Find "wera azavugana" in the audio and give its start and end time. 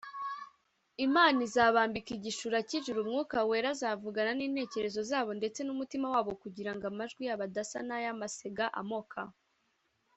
3.49-4.31